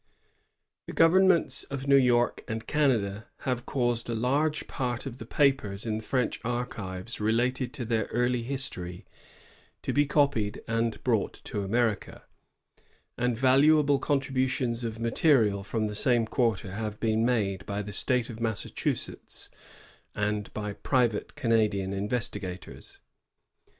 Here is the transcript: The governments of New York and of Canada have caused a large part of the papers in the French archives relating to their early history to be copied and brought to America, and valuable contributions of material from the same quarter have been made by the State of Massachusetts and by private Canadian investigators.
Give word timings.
The 0.87 0.93
governments 0.93 1.63
of 1.65 1.85
New 1.87 1.95
York 1.95 2.43
and 2.47 2.61
of 2.63 2.65
Canada 2.65 3.27
have 3.41 3.67
caused 3.67 4.09
a 4.09 4.15
large 4.15 4.65
part 4.67 5.05
of 5.05 5.19
the 5.19 5.27
papers 5.27 5.85
in 5.85 5.97
the 5.99 6.03
French 6.03 6.41
archives 6.43 7.19
relating 7.21 7.69
to 7.69 7.85
their 7.85 8.05
early 8.05 8.41
history 8.41 9.05
to 9.83 9.93
be 9.93 10.07
copied 10.07 10.63
and 10.67 11.03
brought 11.03 11.33
to 11.43 11.61
America, 11.61 12.23
and 13.15 13.37
valuable 13.37 13.99
contributions 13.99 14.83
of 14.83 14.97
material 14.97 15.63
from 15.63 15.85
the 15.85 15.93
same 15.93 16.25
quarter 16.25 16.71
have 16.71 16.99
been 16.99 17.23
made 17.23 17.63
by 17.67 17.83
the 17.83 17.93
State 17.93 18.27
of 18.27 18.39
Massachusetts 18.41 19.51
and 20.15 20.51
by 20.55 20.73
private 20.73 21.35
Canadian 21.35 21.93
investigators. 21.93 22.97